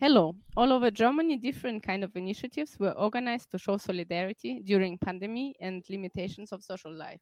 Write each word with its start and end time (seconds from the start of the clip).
Hello. 0.00 0.34
All 0.56 0.72
over 0.72 0.90
Germany, 0.90 1.36
different 1.36 1.84
kind 1.84 2.02
of 2.02 2.16
initiatives 2.16 2.76
were 2.80 2.90
organized 2.92 3.52
to 3.52 3.58
show 3.58 3.76
solidarity 3.76 4.60
during 4.64 4.98
pandemic 4.98 5.54
and 5.60 5.84
limitations 5.88 6.50
of 6.50 6.64
social 6.64 6.92
life. 6.92 7.20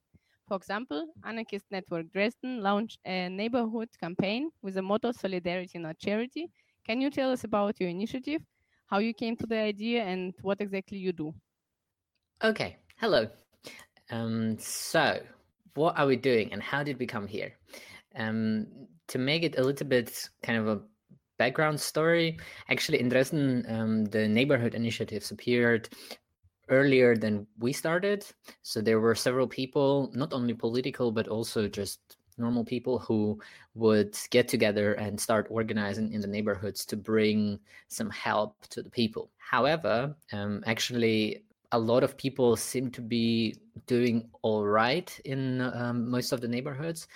For 0.48 0.56
example, 0.56 1.06
Anarchist 1.22 1.66
Network 1.70 2.10
Dresden 2.12 2.62
launched 2.62 2.98
a 3.04 3.28
neighborhood 3.28 3.90
campaign 4.00 4.50
with 4.62 4.74
the 4.74 4.82
motto 4.82 5.12
Solidarity 5.12 5.78
not 5.78 5.98
charity. 5.98 6.50
Can 6.86 7.02
you 7.02 7.10
tell 7.10 7.30
us 7.30 7.44
about 7.44 7.78
your 7.78 7.90
initiative, 7.90 8.40
how 8.86 8.98
you 8.98 9.12
came 9.12 9.36
to 9.36 9.46
the 9.46 9.58
idea 9.58 10.04
and 10.04 10.32
what 10.40 10.60
exactly 10.62 10.96
you 10.96 11.12
do? 11.12 11.34
Okay, 12.42 12.78
hello. 12.96 13.28
Um, 14.10 14.58
so, 14.58 15.20
what 15.74 15.98
are 15.98 16.06
we 16.06 16.16
doing 16.16 16.50
and 16.52 16.62
how 16.62 16.82
did 16.82 16.98
we 16.98 17.06
come 17.06 17.26
here? 17.26 17.52
Um, 18.16 18.66
to 19.08 19.18
make 19.18 19.42
it 19.42 19.58
a 19.58 19.62
little 19.62 19.86
bit 19.86 20.28
kind 20.42 20.58
of 20.58 20.68
a 20.68 20.80
background 21.38 21.80
story, 21.80 22.38
actually 22.68 23.00
in 23.00 23.08
Dresden, 23.08 23.64
um, 23.68 24.04
the 24.06 24.28
neighborhood 24.28 24.74
initiatives 24.74 25.30
appeared 25.30 25.88
earlier 26.68 27.16
than 27.16 27.46
we 27.58 27.72
started. 27.72 28.24
So 28.62 28.80
there 28.80 29.00
were 29.00 29.14
several 29.14 29.46
people, 29.46 30.10
not 30.14 30.32
only 30.32 30.54
political, 30.54 31.12
but 31.12 31.28
also 31.28 31.68
just 31.68 32.00
normal 32.38 32.64
people 32.64 32.98
who 32.98 33.38
would 33.74 34.16
get 34.30 34.48
together 34.48 34.94
and 34.94 35.20
start 35.20 35.46
organizing 35.50 36.12
in 36.12 36.20
the 36.20 36.26
neighborhoods 36.26 36.84
to 36.86 36.96
bring 36.96 37.58
some 37.88 38.10
help 38.10 38.56
to 38.68 38.82
the 38.82 38.90
people. 38.90 39.30
However, 39.38 40.14
um, 40.32 40.62
actually, 40.66 41.44
a 41.72 41.78
lot 41.78 42.02
of 42.02 42.16
people 42.16 42.56
seem 42.56 42.90
to 42.90 43.00
be 43.00 43.56
doing 43.86 44.28
all 44.42 44.64
right 44.64 45.18
in 45.24 45.60
um, 45.60 46.10
most 46.10 46.32
of 46.32 46.40
the 46.40 46.48
neighborhoods 46.48 47.08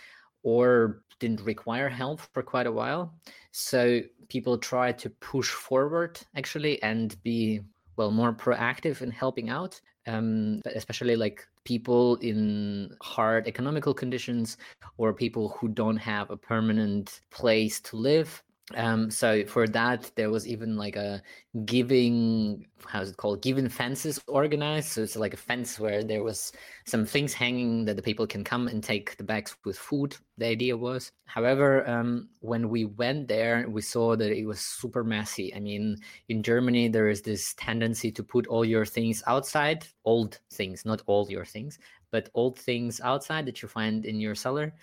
or 0.47 1.03
didn't 1.19 1.43
require 1.43 1.89
help 1.89 2.21
for 2.33 2.43
quite 2.43 2.69
a 2.69 2.73
while. 2.73 3.13
So 3.51 4.01
people 4.29 4.57
try 4.57 4.93
to 4.93 5.11
push 5.11 5.51
forward 5.51 6.21
actually 6.37 6.81
and 6.83 7.21
be 7.25 7.61
well 7.97 8.13
more 8.13 8.33
proactive 8.33 9.03
in 9.03 9.11
helping 9.11 9.51
out 9.51 9.80
um, 10.07 10.63
especially 10.75 11.16
like 11.16 11.47
people 11.65 12.16
in 12.16 12.95
hard 13.03 13.49
economical 13.49 13.93
conditions 13.93 14.57
or 14.99 15.13
people 15.13 15.49
who 15.59 15.69
don't 15.69 15.97
have 15.97 16.30
a 16.30 16.37
permanent 16.37 17.21
place 17.31 17.81
to 17.81 17.97
live 17.97 18.43
um, 18.75 19.11
so 19.11 19.45
for 19.45 19.69
that 19.69 20.11
there 20.17 20.31
was 20.31 20.47
even 20.47 20.77
like 20.77 20.97
a 20.97 21.23
giving 21.65 22.67
how's 22.85 23.11
it 23.11 23.17
called? 23.17 23.41
Giving 23.41 23.69
fences 23.69 24.21
organized. 24.27 24.89
So 24.89 25.03
it's 25.03 25.17
like 25.17 25.35
a 25.35 25.37
fence 25.37 25.79
where 25.79 26.03
there 26.03 26.23
was 26.23 26.53
some 26.85 27.07
things 27.07 27.33
hanging 27.33 27.85
that 27.85 27.97
the 27.97 28.03
people 28.03 28.27
can 28.27 28.45
come 28.45 28.69
and 28.69 28.83
take 28.83 29.17
the 29.17 29.25
bags 29.25 29.57
with 29.65 29.79
food 29.79 30.17
the 30.37 30.47
idea 30.47 30.77
was. 30.77 31.13
However 31.27 31.89
um, 31.89 32.29
when 32.41 32.69
we 32.69 32.87
went 32.87 33.29
there 33.29 33.69
we 33.69 33.83
saw 33.83 34.17
that 34.17 34.33
it 34.33 34.45
was 34.45 34.61
super 34.61 35.05
messy. 35.05 35.55
I 35.55 35.61
mean 35.61 35.97
in 36.29 36.43
germany 36.43 36.89
there 36.89 37.09
is 37.09 37.23
this 37.23 37.55
tendency 37.55 38.11
to 38.13 38.23
put 38.25 38.49
all 38.49 38.65
your 38.65 38.85
things 38.85 39.23
outside 39.27 39.87
old 40.05 40.41
things 40.53 40.85
not 40.85 41.03
all 41.07 41.27
your 41.31 41.45
things 41.45 41.79
but 42.11 42.31
old 42.35 42.59
things 42.59 43.01
outside 43.01 43.47
that 43.47 43.63
you 43.63 43.69
find 43.69 44.05
in 44.05 44.21
your 44.21 44.35
cellar. 44.35 44.75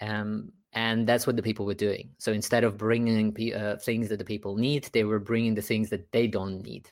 Um, 0.00 0.52
and 0.74 1.06
that's 1.06 1.26
what 1.26 1.36
the 1.36 1.42
people 1.42 1.66
were 1.66 1.74
doing. 1.74 2.10
So 2.18 2.32
instead 2.32 2.64
of 2.64 2.76
bringing 2.76 3.54
uh, 3.54 3.76
things 3.76 4.08
that 4.08 4.18
the 4.18 4.24
people 4.24 4.56
need 4.56 4.84
they 4.92 5.04
were 5.04 5.18
bringing 5.18 5.54
the 5.54 5.62
things 5.62 5.88
that 5.90 6.10
they 6.12 6.26
don't 6.26 6.62
need 6.62 6.90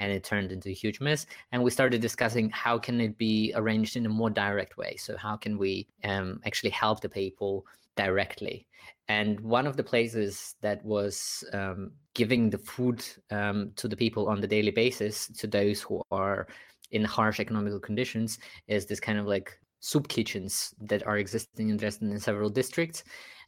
and 0.00 0.10
it 0.10 0.24
turned 0.24 0.50
into 0.50 0.70
a 0.70 0.72
huge 0.72 1.00
mess. 1.00 1.26
And 1.52 1.62
we 1.62 1.70
started 1.70 2.00
discussing 2.00 2.50
how 2.50 2.78
can 2.78 3.00
it 3.00 3.16
be 3.18 3.52
arranged 3.54 3.96
in 3.96 4.06
a 4.06 4.08
more 4.08 4.30
direct 4.30 4.76
way. 4.76 4.96
So 4.96 5.16
how 5.16 5.36
can 5.36 5.58
we 5.58 5.86
um, 6.04 6.40
actually 6.44 6.70
help 6.70 7.00
the 7.00 7.08
people 7.08 7.66
directly? 7.96 8.66
And 9.08 9.38
one 9.40 9.66
of 9.66 9.76
the 9.76 9.84
places 9.84 10.54
that 10.62 10.82
was 10.84 11.44
um, 11.52 11.92
giving 12.14 12.48
the 12.48 12.58
food 12.58 13.04
um, 13.30 13.72
to 13.76 13.88
the 13.88 13.96
people 13.96 14.28
on 14.28 14.40
the 14.40 14.48
daily 14.48 14.70
basis 14.70 15.28
to 15.38 15.46
those 15.46 15.82
who 15.82 16.02
are 16.10 16.48
in 16.90 17.04
harsh 17.04 17.38
economical 17.38 17.78
conditions 17.78 18.38
is 18.66 18.86
this 18.86 19.00
kind 19.00 19.18
of 19.18 19.26
like 19.26 19.58
soup 19.80 20.08
kitchens 20.08 20.74
that 20.80 21.06
are 21.06 21.18
existing 21.18 21.70
in 21.70 21.76
Dresden 21.76 22.12
in 22.12 22.20
several 22.20 22.50
districts. 22.50 23.04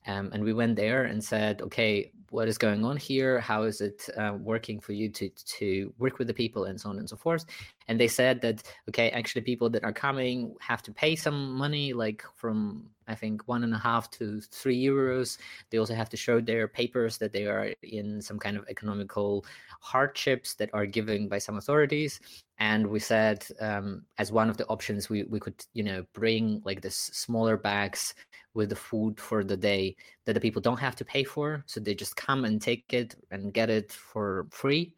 Um, 0.06 0.30
and 0.32 0.42
we 0.42 0.52
went 0.52 0.74
there 0.74 1.04
and 1.04 1.22
said, 1.22 1.62
okay, 1.62 2.10
what 2.30 2.48
is 2.48 2.58
going 2.58 2.84
on 2.84 2.96
here? 2.96 3.38
How 3.38 3.62
is 3.62 3.80
it 3.80 4.08
uh, 4.16 4.36
working 4.40 4.80
for 4.80 4.92
you 4.92 5.08
to 5.10 5.28
to 5.28 5.94
work 5.98 6.18
with 6.18 6.26
the 6.26 6.34
people 6.34 6.64
and 6.64 6.80
so 6.80 6.90
on 6.90 6.98
and 6.98 7.08
so 7.08 7.14
forth? 7.14 7.44
And 7.86 8.00
they 8.00 8.08
said 8.08 8.40
that 8.40 8.62
okay, 8.88 9.10
actually, 9.10 9.42
people 9.42 9.70
that 9.70 9.84
are 9.84 9.92
coming 9.92 10.56
have 10.60 10.82
to 10.84 10.92
pay 10.92 11.14
some 11.14 11.52
money, 11.52 11.92
like 11.92 12.24
from 12.34 12.88
I 13.08 13.14
think 13.14 13.46
one 13.48 13.64
and 13.64 13.74
a 13.74 13.78
half 13.78 14.10
to 14.12 14.40
three 14.40 14.82
euros. 14.82 15.38
They 15.70 15.78
also 15.78 15.94
have 15.94 16.08
to 16.10 16.16
show 16.16 16.40
their 16.40 16.68
papers 16.68 17.18
that 17.18 17.32
they 17.32 17.46
are 17.46 17.72
in 17.82 18.20
some 18.20 18.38
kind 18.38 18.56
of 18.56 18.64
economical 18.68 19.44
hardships 19.80 20.54
that 20.54 20.70
are 20.72 20.86
given 20.86 21.28
by 21.28 21.38
some 21.38 21.58
authorities. 21.58 22.20
And 22.58 22.86
we 22.86 23.00
said 23.00 23.46
um, 23.60 24.04
as 24.18 24.30
one 24.30 24.48
of 24.48 24.56
the 24.56 24.66
options 24.66 25.08
we, 25.08 25.24
we 25.24 25.40
could 25.40 25.64
you 25.74 25.82
know 25.82 26.04
bring 26.12 26.62
like 26.64 26.80
this 26.80 26.96
smaller 26.96 27.56
bags 27.56 28.14
with 28.54 28.68
the 28.68 28.76
food 28.76 29.18
for 29.18 29.42
the 29.42 29.56
day 29.56 29.96
that 30.26 30.34
the 30.34 30.40
people 30.40 30.62
don't 30.62 30.78
have 30.78 30.96
to 30.96 31.04
pay 31.04 31.24
for. 31.24 31.64
So 31.66 31.80
they 31.80 31.94
just 31.94 32.16
come 32.16 32.44
and 32.44 32.60
take 32.60 32.92
it 32.92 33.16
and 33.30 33.52
get 33.54 33.70
it 33.70 33.92
for 33.92 34.46
free. 34.50 34.94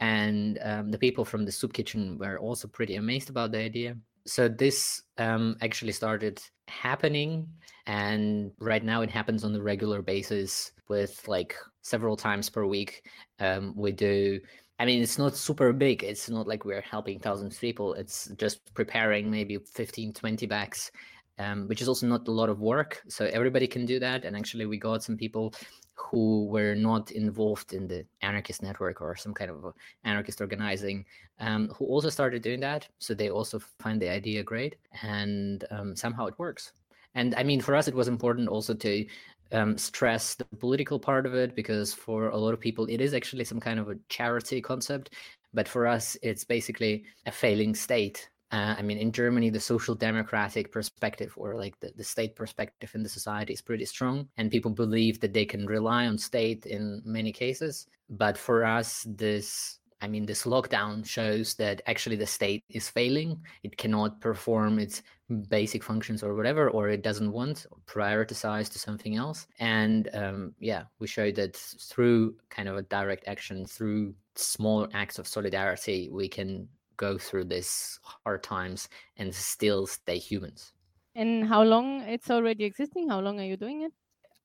And 0.00 0.58
um, 0.62 0.90
the 0.90 0.98
people 0.98 1.26
from 1.26 1.44
the 1.44 1.52
soup 1.52 1.74
kitchen 1.74 2.16
were 2.18 2.38
also 2.38 2.66
pretty 2.66 2.96
amazed 2.96 3.28
about 3.28 3.52
the 3.52 3.58
idea 3.58 3.96
so 4.30 4.48
this 4.48 5.02
um, 5.18 5.56
actually 5.60 5.92
started 5.92 6.40
happening 6.68 7.48
and 7.86 8.52
right 8.60 8.84
now 8.84 9.02
it 9.02 9.10
happens 9.10 9.44
on 9.44 9.54
a 9.54 9.62
regular 9.62 10.02
basis 10.02 10.70
with 10.88 11.26
like 11.26 11.56
several 11.82 12.16
times 12.16 12.48
per 12.48 12.64
week 12.64 13.02
um, 13.40 13.74
we 13.76 13.90
do 13.90 14.38
I 14.80 14.86
mean, 14.86 15.02
it's 15.02 15.18
not 15.18 15.36
super 15.36 15.74
big. 15.74 16.02
It's 16.02 16.30
not 16.30 16.48
like 16.48 16.64
we're 16.64 16.80
helping 16.80 17.18
thousands 17.18 17.54
of 17.56 17.60
people. 17.60 17.92
It's 17.92 18.30
just 18.38 18.72
preparing 18.72 19.30
maybe 19.30 19.58
15, 19.58 20.14
20 20.14 20.46
bags, 20.46 20.90
um, 21.38 21.68
which 21.68 21.82
is 21.82 21.88
also 21.88 22.06
not 22.06 22.26
a 22.26 22.30
lot 22.30 22.48
of 22.48 22.60
work. 22.60 23.02
So 23.06 23.26
everybody 23.26 23.66
can 23.66 23.84
do 23.84 23.98
that. 23.98 24.24
And 24.24 24.34
actually, 24.34 24.64
we 24.64 24.78
got 24.78 25.02
some 25.02 25.18
people 25.18 25.52
who 25.94 26.46
were 26.46 26.74
not 26.74 27.10
involved 27.10 27.72
in 27.72 27.86
the 27.86 28.04
anarchist 28.22 28.62
network 28.62 29.00
or 29.00 29.14
some 29.16 29.34
kind 29.34 29.50
of 29.50 29.74
anarchist 30.04 30.40
organizing 30.40 31.04
um, 31.38 31.68
who 31.76 31.86
also 31.86 32.08
started 32.08 32.42
doing 32.42 32.60
that. 32.60 32.88
So 32.98 33.14
they 33.14 33.30
also 33.30 33.60
find 33.78 34.00
the 34.00 34.08
idea 34.08 34.42
great. 34.42 34.76
And 35.02 35.64
um, 35.70 35.94
somehow 35.94 36.26
it 36.26 36.38
works. 36.38 36.72
And 37.14 37.34
I 37.34 37.42
mean, 37.42 37.60
for 37.60 37.74
us, 37.74 37.88
it 37.88 37.94
was 37.94 38.08
important 38.08 38.48
also 38.48 38.74
to 38.74 39.06
um, 39.52 39.76
stress 39.76 40.34
the 40.34 40.44
political 40.44 40.98
part 40.98 41.26
of 41.26 41.34
it 41.34 41.54
because 41.54 41.92
for 41.92 42.28
a 42.28 42.36
lot 42.36 42.54
of 42.54 42.60
people 42.60 42.86
it 42.86 43.00
is 43.00 43.14
actually 43.14 43.44
some 43.44 43.60
kind 43.60 43.80
of 43.80 43.88
a 43.88 43.96
charity 44.08 44.60
concept 44.60 45.10
but 45.52 45.66
for 45.66 45.86
us 45.86 46.16
it's 46.22 46.44
basically 46.44 47.04
a 47.26 47.32
failing 47.32 47.74
state 47.74 48.29
uh, 48.52 48.74
i 48.78 48.82
mean 48.82 48.98
in 48.98 49.12
germany 49.12 49.50
the 49.50 49.60
social 49.60 49.94
democratic 49.94 50.70
perspective 50.72 51.32
or 51.36 51.56
like 51.56 51.78
the, 51.80 51.92
the 51.96 52.04
state 52.04 52.34
perspective 52.34 52.90
in 52.94 53.02
the 53.02 53.08
society 53.08 53.52
is 53.52 53.60
pretty 53.60 53.84
strong 53.84 54.28
and 54.36 54.50
people 54.50 54.70
believe 54.70 55.20
that 55.20 55.32
they 55.32 55.44
can 55.44 55.66
rely 55.66 56.06
on 56.06 56.16
state 56.16 56.66
in 56.66 57.02
many 57.04 57.32
cases 57.32 57.86
but 58.08 58.36
for 58.36 58.64
us 58.64 59.06
this 59.08 59.80
I 60.02 60.08
mean, 60.08 60.24
this 60.24 60.44
lockdown 60.44 61.04
shows 61.04 61.54
that 61.56 61.82
actually 61.86 62.16
the 62.16 62.26
state 62.26 62.64
is 62.70 62.88
failing. 62.88 63.38
It 63.62 63.76
cannot 63.76 64.20
perform 64.20 64.78
its 64.78 65.02
basic 65.48 65.84
functions 65.84 66.22
or 66.22 66.34
whatever, 66.34 66.70
or 66.70 66.88
it 66.88 67.02
doesn't 67.02 67.30
want 67.30 67.66
or 67.70 67.78
prioritize 67.86 68.70
to 68.72 68.78
something 68.78 69.16
else. 69.16 69.46
And 69.58 70.08
um, 70.14 70.54
yeah, 70.58 70.84
we 70.98 71.06
showed 71.06 71.34
that 71.36 71.56
through 71.56 72.34
kind 72.48 72.68
of 72.68 72.76
a 72.76 72.82
direct 72.82 73.28
action, 73.28 73.66
through 73.66 74.14
small 74.36 74.88
acts 74.94 75.18
of 75.18 75.28
solidarity, 75.28 76.08
we 76.10 76.28
can 76.28 76.66
go 77.00 77.16
through 77.16 77.44
these 77.44 77.98
hard 78.02 78.42
times 78.44 78.88
and 79.16 79.34
still 79.34 79.86
stay 79.86 80.18
humans. 80.18 80.72
And 81.16 81.48
how 81.48 81.62
long 81.62 82.02
it's 82.02 82.30
already 82.30 82.64
existing? 82.64 83.08
How 83.08 83.20
long 83.20 83.40
are 83.40 83.48
you 83.52 83.56
doing 83.56 83.82
it? 83.82 83.92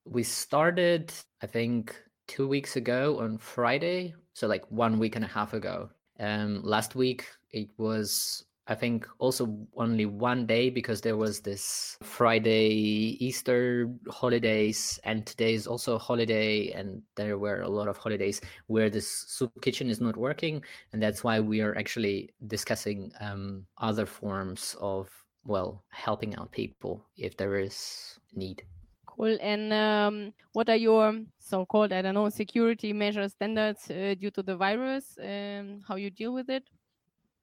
We 0.05 0.23
started, 0.23 1.11
I 1.43 1.47
think, 1.47 1.93
two 2.27 2.47
weeks 2.47 2.75
ago 2.77 3.19
on 3.19 3.37
Friday, 3.37 4.15
so 4.33 4.47
like 4.47 4.63
one 4.71 4.97
week 4.97 5.15
and 5.15 5.25
a 5.25 5.27
half 5.27 5.53
ago. 5.53 5.89
Um, 6.19 6.61
last 6.63 6.95
week 6.95 7.25
it 7.51 7.69
was 7.77 8.45
I 8.67 8.73
think 8.75 9.07
also 9.19 9.57
only 9.77 10.05
one 10.05 10.47
day 10.47 10.69
because 10.69 11.01
there 11.01 11.17
was 11.17 11.39
this 11.39 11.97
Friday 12.01 13.15
Easter 13.19 13.89
holidays 14.09 14.99
and 15.03 15.25
today 15.25 15.53
is 15.53 15.67
also 15.67 15.95
a 15.95 15.99
holiday 15.99 16.71
and 16.71 17.01
there 17.15 17.37
were 17.37 17.61
a 17.61 17.69
lot 17.69 17.87
of 17.87 17.97
holidays 17.97 18.41
where 18.67 18.89
this 18.89 19.07
soup 19.07 19.51
kitchen 19.61 19.89
is 19.89 20.01
not 20.01 20.17
working 20.17 20.63
and 20.93 21.01
that's 21.01 21.23
why 21.23 21.39
we 21.39 21.61
are 21.61 21.77
actually 21.77 22.31
discussing 22.47 23.11
um, 23.19 23.65
other 23.77 24.05
forms 24.05 24.75
of 24.81 25.09
well 25.45 25.83
helping 25.89 26.35
out 26.35 26.51
people 26.51 27.05
if 27.17 27.37
there 27.37 27.59
is 27.59 28.19
need. 28.33 28.63
Cool. 29.05 29.37
And 29.41 29.71
um, 29.71 30.33
what 30.53 30.69
are 30.69 30.75
your 30.75 31.21
so-called, 31.39 31.93
I 31.93 32.01
don't 32.01 32.15
know, 32.15 32.29
security 32.29 32.91
measures 32.91 33.31
standards 33.31 33.89
uh, 33.89 34.15
due 34.19 34.31
to 34.31 34.43
the 34.43 34.57
virus? 34.57 35.17
Um, 35.21 35.81
how 35.87 35.95
you 35.95 36.09
deal 36.09 36.33
with 36.33 36.49
it? 36.49 36.63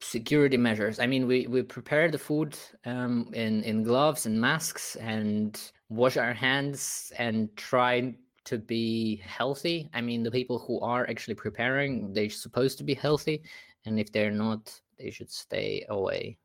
Security 0.03 0.57
measures. 0.57 0.99
I 0.99 1.07
mean, 1.07 1.27
we 1.29 1.47
we 1.47 1.63
prepare 1.63 2.11
the 2.11 2.19
food 2.19 2.59
um, 2.85 3.31
in 3.35 3.63
in 3.63 3.85
gloves 3.85 4.27
and 4.27 4.41
masks 4.41 4.97
and 4.97 5.59
wash 5.91 6.17
our 6.17 6.33
hands 6.35 7.13
and 7.19 7.55
try 7.57 8.13
to 8.45 8.59
be 8.59 9.23
healthy. 9.25 9.89
I 9.95 10.01
mean, 10.01 10.25
the 10.25 10.31
people 10.31 10.59
who 10.59 10.81
are 10.81 11.09
actually 11.09 11.37
preparing, 11.37 12.13
they're 12.13 12.31
supposed 12.31 12.79
to 12.79 12.85
be 12.85 12.95
healthy, 12.95 13.43
and 13.87 14.01
if 14.01 14.11
they're 14.11 14.33
not, 14.33 14.81
they 14.99 15.11
should 15.11 15.31
stay 15.31 15.87
away. 15.89 16.37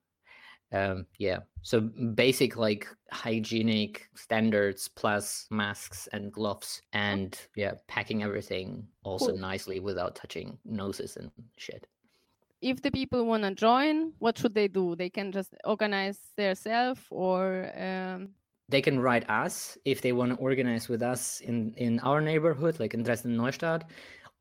Um, 0.71 1.07
yeah, 1.17 1.39
so 1.61 1.79
basic 1.79 2.57
like 2.57 2.87
hygienic 3.11 4.07
standards 4.15 4.87
plus 4.87 5.47
masks 5.49 6.07
and 6.13 6.31
gloves, 6.31 6.81
and 6.93 7.39
yeah, 7.55 7.73
packing 7.87 8.21
everything 8.21 8.85
also 9.03 9.29
Cool. 9.29 9.39
nicely 9.39 9.79
without 9.79 10.13
touching 10.15 10.59
noses 10.63 11.17
and 11.17 11.31
shit. 11.55 11.87
If 12.61 12.81
the 12.81 12.91
people 12.91 13.25
want 13.25 13.43
to 13.43 13.53
join, 13.53 14.13
what 14.19 14.37
should 14.37 14.55
they 14.55 14.67
do? 14.67 14.95
They 14.95 15.09
can 15.09 15.31
just 15.31 15.53
organize 15.63 16.19
themselves 16.35 17.01
or 17.11 17.71
um, 17.77 18.29
they 18.69 18.81
can 18.81 18.99
write 18.99 19.29
us 19.29 19.77
if 19.85 20.01
they 20.01 20.11
want 20.11 20.31
to 20.31 20.37
organize 20.37 20.89
with 20.89 21.01
us 21.01 21.39
in 21.39 21.73
in 21.77 21.99
our 22.01 22.19
neighborhood 22.19 22.79
like 22.79 22.93
in 22.93 23.03
dresden 23.03 23.37
neustadt 23.37 23.83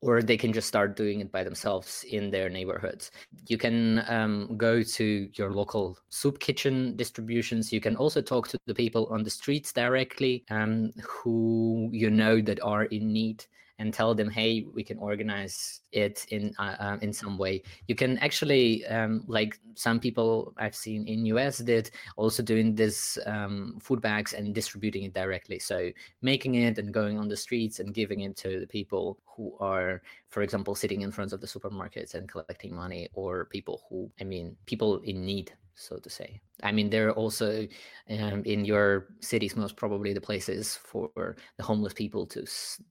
or 0.00 0.22
they 0.22 0.36
can 0.36 0.52
just 0.52 0.68
start 0.68 0.96
doing 0.96 1.20
it 1.20 1.32
by 1.32 1.42
themselves 1.42 2.04
in 2.10 2.30
their 2.30 2.50
neighborhoods. 2.50 3.10
You 3.48 3.56
can 3.56 4.04
um, 4.08 4.56
go 4.56 4.82
to 4.82 5.28
your 5.34 5.52
local 5.52 5.98
soup 6.10 6.38
kitchen 6.38 6.96
distributions. 6.96 7.72
You 7.72 7.80
can 7.80 7.96
also 7.96 8.20
talk 8.20 8.46
to 8.48 8.58
the 8.66 8.74
people 8.74 9.06
on 9.10 9.22
the 9.22 9.30
streets 9.30 9.72
directly 9.72 10.44
um, 10.50 10.92
who 11.02 11.88
you 11.92 12.10
know 12.10 12.40
that 12.42 12.60
are 12.62 12.84
in 12.84 13.12
need 13.12 13.44
and 13.78 13.92
tell 13.92 14.14
them 14.14 14.30
hey 14.30 14.66
we 14.74 14.82
can 14.82 14.98
organize 14.98 15.80
it 15.92 16.26
in 16.30 16.54
uh, 16.58 16.76
uh, 16.78 16.98
in 17.02 17.12
some 17.12 17.38
way. 17.38 17.62
You 17.88 17.94
can 17.94 18.18
actually 18.18 18.86
um, 18.86 19.24
like 19.26 19.58
some 19.74 20.00
people 20.00 20.54
i've 20.58 20.74
seen 20.74 21.06
in 21.06 21.26
us 21.26 21.58
did 21.58 21.90
also 22.16 22.42
doing 22.42 22.74
this 22.74 23.18
um, 23.26 23.78
food 23.80 24.00
bags 24.00 24.32
and 24.32 24.54
distributing 24.54 25.04
it 25.04 25.14
directly. 25.14 25.58
So 25.58 25.90
making 26.22 26.54
it 26.54 26.78
and 26.78 26.92
going 26.92 27.18
on 27.18 27.28
the 27.28 27.36
streets 27.36 27.80
and 27.80 27.94
giving 27.94 28.20
it 28.20 28.36
to 28.38 28.60
the 28.60 28.66
people 28.66 29.18
who 29.24 29.56
are 29.60 30.02
for 30.28 30.42
example 30.42 30.74
sitting 30.74 31.02
in 31.02 31.12
front 31.12 31.32
of 31.32 31.40
the 31.40 31.46
supermarkets 31.46 32.14
and 32.14 32.28
collecting 32.28 32.74
money 32.74 33.08
or 33.12 33.44
people 33.46 33.82
who 33.88 34.10
i 34.20 34.24
mean 34.24 34.56
people 34.66 35.00
in 35.00 35.24
need 35.24 35.52
so 35.76 35.98
to 35.98 36.10
say. 36.10 36.40
I 36.62 36.72
mean 36.72 36.88
there 36.90 37.08
are 37.08 37.12
also 37.12 37.66
um, 38.10 38.42
in 38.44 38.64
your 38.64 39.08
cities 39.20 39.56
most 39.56 39.76
probably 39.76 40.12
the 40.14 40.20
places 40.20 40.76
for 40.76 41.36
the 41.58 41.62
homeless 41.62 41.92
people 41.92 42.26
to 42.28 42.44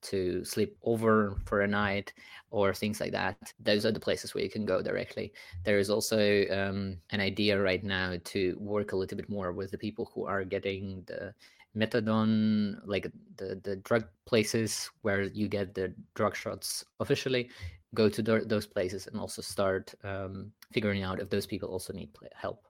to 0.04 0.46
sleep 0.46 0.78
over 0.84 1.36
for 1.46 1.62
a 1.62 1.68
night 1.68 2.14
or 2.52 2.74
things 2.74 3.02
like 3.02 3.12
that. 3.12 3.52
Those 3.60 3.86
are 3.86 3.92
the 3.92 4.00
places 4.00 4.34
where 4.34 4.44
you 4.44 4.50
can 4.50 4.66
go 4.66 4.82
directly. 4.82 5.34
There 5.64 5.80
is 5.80 5.90
also 5.90 6.46
um, 6.52 6.98
an 7.10 7.20
idea 7.20 7.60
right 7.60 7.84
now 7.84 8.18
to 8.24 8.56
work 8.60 8.94
a 8.94 8.96
little 8.96 9.18
bit 9.18 9.30
more 9.30 9.52
with 9.52 9.72
the 9.72 9.78
people 9.78 10.12
who 10.14 10.26
are 10.26 10.46
getting 10.46 11.04
the 11.08 11.34
methadone 11.76 12.80
like 12.86 13.12
the 13.38 13.60
the 13.64 13.76
drug 13.78 14.06
places 14.26 14.90
where 15.02 15.24
you 15.24 15.48
get 15.48 15.74
the 15.74 15.94
drug 16.14 16.36
shots 16.36 16.86
officially. 17.00 17.50
Go 17.96 18.10
to 18.10 18.22
tho- 18.22 18.46
those 18.46 18.68
places 18.68 19.08
and 19.08 19.20
also 19.20 19.42
start 19.42 19.94
um, 20.04 20.52
figuring 20.72 21.04
out 21.04 21.20
if 21.20 21.30
those 21.30 21.48
people 21.48 21.70
also 21.70 21.94
need 21.94 22.10
help 22.36 22.66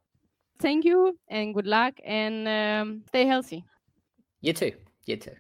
thank 0.60 0.86
you 0.86 1.18
and 1.28 1.54
good 1.54 1.68
luck 1.68 1.94
and 2.04 2.48
um, 2.48 3.04
stay 3.08 3.26
healthy. 3.26 3.64
you 4.42 4.54
too 4.54 4.72
you 5.06 5.18
too 5.18 5.36